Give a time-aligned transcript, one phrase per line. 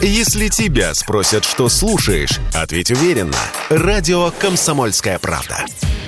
[0.00, 3.36] Если тебя спросят, что слушаешь, ответь уверенно.
[3.68, 5.64] Радио «Комсомольская правда».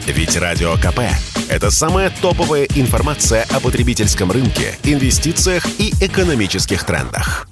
[0.07, 1.01] Ведь Радио КП–
[1.49, 7.49] это самая топовая информация о потребительском рынке, инвестициях и экономических трендах.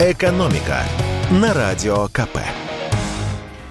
[0.00, 0.82] «Экономика»
[1.30, 2.38] на Радио КП.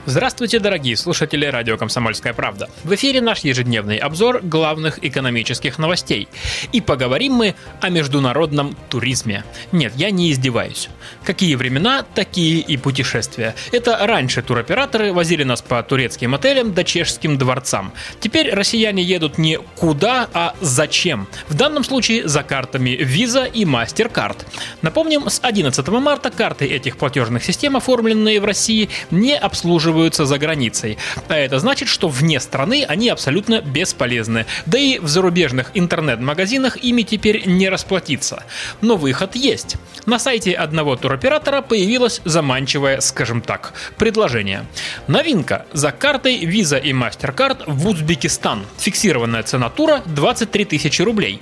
[0.06, 2.70] Здравствуйте, дорогие слушатели радио «Комсомольская правда».
[2.84, 6.28] В эфире наш ежедневный обзор главных экономических новостей.
[6.74, 9.46] И поговорим мы о международном туризме.
[9.72, 10.90] Нет, я не издеваюсь.
[11.24, 13.56] Какие времена, такие и путешествия.
[13.72, 17.94] Это раньше туроператоры возили нас по турецким отелям да чешским дворцам.
[18.20, 21.30] Теперь россияне едут не куда, а зачем.
[21.48, 24.40] В данном случае за картами Visa и MasterCard.
[24.82, 30.38] Напомним, с 11 марта карты этих платежных систем, оформленные в России, не обслуживают обслуживаются за
[30.38, 30.98] границей.
[31.28, 34.46] А это значит, что вне страны они абсолютно бесполезны.
[34.66, 38.44] Да и в зарубежных интернет-магазинах ими теперь не расплатиться.
[38.82, 39.78] Но выход есть.
[40.06, 44.66] На сайте одного туроператора появилось заманчивое, скажем так, предложение.
[45.08, 45.66] Новинка.
[45.74, 48.66] За картой Visa и MasterCard в Узбекистан.
[48.80, 51.40] Фиксированная цена тура 23 тысячи рублей.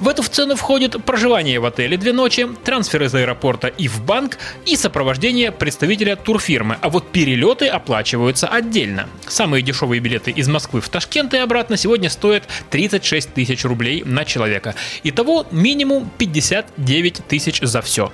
[0.00, 4.38] В эту цену входит проживание в отеле две ночи, трансфер из аэропорта и в банк
[4.66, 6.76] и сопровождение представителя турфирмы.
[6.80, 9.08] А вот перелеты оплачиваются отдельно.
[9.26, 14.24] Самые дешевые билеты из Москвы в Ташкент и обратно сегодня стоят 36 тысяч рублей на
[14.24, 14.76] человека.
[15.02, 18.12] Итого минимум 59 тысяч за все.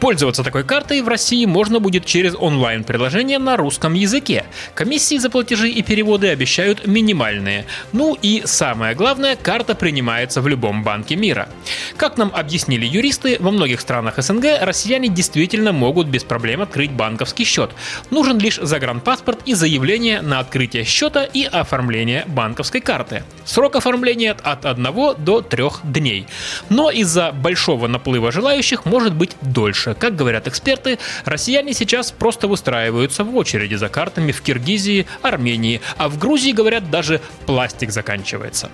[0.00, 4.44] Пользоваться такой картой в России можно будет через онлайн-приложение на русском языке.
[4.74, 7.64] Комиссии за платежи и переводы обещают минимальные.
[7.92, 11.48] Ну и самое главное, карта принимается в любом банке мира.
[11.96, 17.44] Как нам объяснили юристы, во многих странах СНГ россияне действительно могут без проблем открыть банковский
[17.44, 17.70] счет.
[18.10, 23.24] Нужен лишь загранпаспорт и заявление на открытие счета и оформление банковской карты.
[23.46, 24.86] Срок оформления от 1
[25.18, 26.26] до 3 дней.
[26.68, 29.96] Но из-за большого наплыва желающих может быть дольше.
[29.98, 36.08] Как говорят эксперты, россияне сейчас просто выстраиваются в очереди за картами в Киргизии, Армении, а
[36.08, 38.70] в Грузии, говорят, даже пластик заканчивается.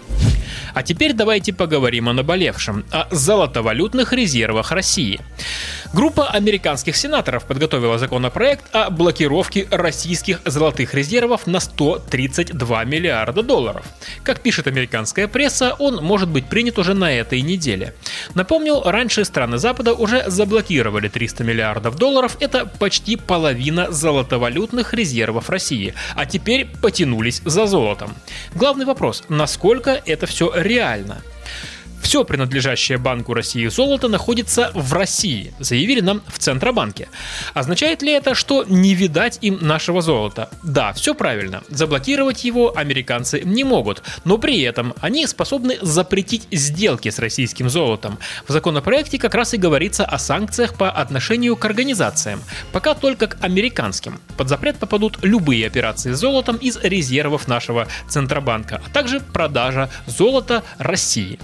[0.74, 5.20] А теперь давайте поговорим о наболевшем, о золотовалютных резервах России.
[5.92, 13.84] Группа американских сенаторов подготовила законопроект о блокировке российских золотых резервов на 132 миллиарда долларов.
[14.22, 17.94] Как пишет американская пресса, он может быть принят уже на этой неделе.
[18.34, 25.94] Напомню, раньше страны Запада уже заблокировали 300 миллиардов долларов, это почти половина золотовалютных резервов России,
[26.14, 28.14] а теперь потянулись за золотом.
[28.54, 31.22] Главный вопрос, насколько это все реально?
[32.12, 37.08] Все принадлежащее Банку России золото находится в России, заявили нам в Центробанке.
[37.54, 40.50] Означает ли это, что не видать им нашего золота?
[40.62, 41.62] Да, все правильно.
[41.70, 48.18] Заблокировать его американцы не могут, но при этом они способны запретить сделки с российским золотом.
[48.46, 52.42] В законопроекте как раз и говорится о санкциях по отношению к организациям,
[52.72, 54.20] пока только к американским.
[54.36, 60.62] Под запрет попадут любые операции с золотом из резервов нашего Центробанка, а также продажа золота
[60.76, 61.38] России.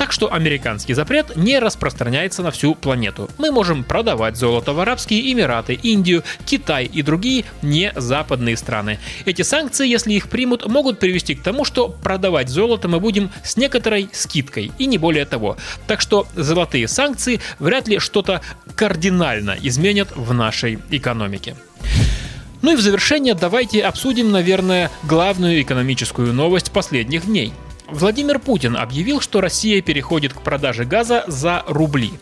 [0.00, 3.28] Так что американский запрет не распространяется на всю планету.
[3.36, 8.98] Мы можем продавать золото в Арабские Эмираты, Индию, Китай и другие не западные страны.
[9.26, 13.58] Эти санкции, если их примут, могут привести к тому, что продавать золото мы будем с
[13.58, 15.58] некоторой скидкой и не более того.
[15.86, 18.40] Так что золотые санкции вряд ли что-то
[18.74, 21.56] кардинально изменят в нашей экономике.
[22.62, 27.52] Ну и в завершение давайте обсудим, наверное, главную экономическую новость последних дней–
[27.92, 32.12] Владимир Путин объявил, что Россия переходит к продаже газа за рубли.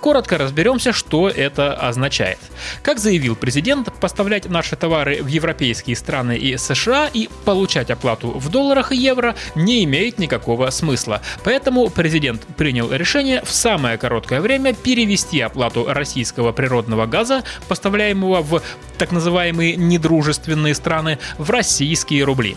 [0.00, 2.38] Коротко разберемся, что это означает.
[2.82, 8.48] Как заявил президент, поставлять наши товары в европейские страны и США и получать оплату в
[8.50, 11.20] долларах и евро не имеет никакого смысла.
[11.42, 18.62] Поэтому президент принял решение в самое короткое время перевести оплату российского природного газа, поставляемого в
[18.98, 22.56] так называемые недружественные страны, в российские рубли.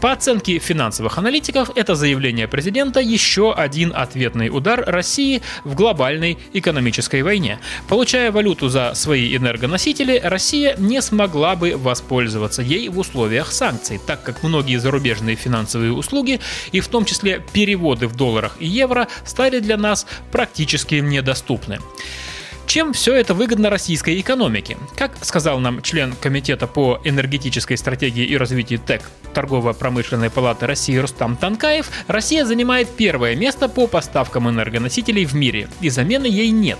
[0.00, 7.22] По оценке финансовых аналитиков, это заявление президента еще один ответный удар России в глобальной экономической
[7.22, 7.58] войне.
[7.88, 14.22] Получая валюту за свои энергоносители, Россия не смогла бы воспользоваться ей в условиях санкций, так
[14.22, 16.40] как многие зарубежные финансовые услуги,
[16.72, 21.78] и в том числе переводы в долларах и евро, стали для нас практически недоступны.
[22.68, 24.76] Чем все это выгодно российской экономике?
[24.94, 29.00] Как сказал нам член Комитета по энергетической стратегии и развитию ТЭК
[29.32, 35.88] Торгово-промышленной палаты России Рустам Танкаев, Россия занимает первое место по поставкам энергоносителей в мире, и
[35.88, 36.78] замены ей нет.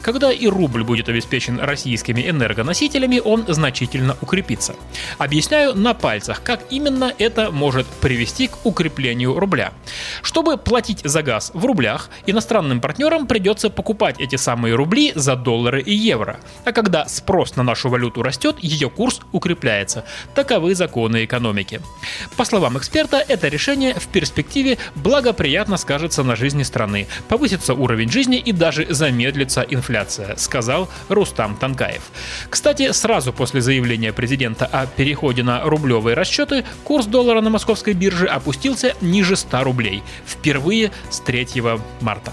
[0.00, 4.76] Когда и рубль будет обеспечен российскими энергоносителями, он значительно укрепится.
[5.18, 9.72] Объясняю на пальцах, как именно это может привести к укреплению рубля.
[10.22, 15.82] Чтобы платить за газ в рублях, иностранным партнерам придется покупать эти самые рубли за доллары
[15.82, 16.40] и евро.
[16.64, 20.06] А когда спрос на нашу валюту растет, ее курс укрепляется.
[20.34, 21.82] Таковы законы экономики.
[22.38, 28.38] По словам эксперта, это решение в перспективе благоприятно скажется на жизни страны, повысится уровень жизни
[28.38, 32.04] и даже замедлится инфляция, сказал Рустам Танкаев.
[32.48, 38.28] Кстати, сразу после заявления президента о переходе на рублевые расчеты, курс доллара на московской бирже
[38.28, 40.02] опустился ниже 100 рублей.
[40.26, 41.48] Впервые с 3
[42.00, 42.32] марта.